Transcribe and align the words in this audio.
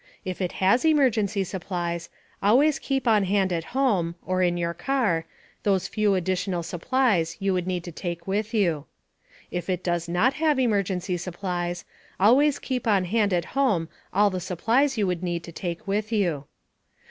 If 0.25 0.41
it 0.41 0.53
has 0.53 0.83
emergency 0.83 1.43
supplies, 1.43 2.09
always 2.41 2.79
keep 2.79 3.07
on 3.07 3.23
hand 3.25 3.53
at 3.53 3.65
home 3.65 4.15
(or 4.25 4.41
in 4.41 4.57
your 4.57 4.73
car) 4.73 5.27
those 5.61 5.87
few 5.87 6.15
additional 6.15 6.63
supplies 6.63 7.37
you 7.39 7.53
would 7.53 7.67
need 7.67 7.83
to 7.83 7.91
take 7.91 8.25
with 8.25 8.51
you. 8.51 8.87
If 9.51 9.69
it 9.69 9.83
does 9.83 10.09
not 10.09 10.33
have 10.33 10.57
emergency 10.57 11.17
supplies, 11.17 11.85
always 12.19 12.57
keep 12.57 12.87
on 12.87 13.05
hand 13.05 13.31
at 13.31 13.45
home 13.53 13.89
all 14.11 14.31
the 14.31 14.39
supplies 14.39 14.97
you 14.97 15.05
would 15.05 15.21
need 15.21 15.43
to 15.43 15.51
take 15.51 15.85
with 15.87 16.11
you. 16.11 16.45